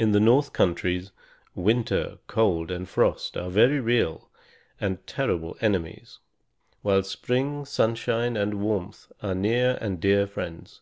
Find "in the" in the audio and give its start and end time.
0.00-0.18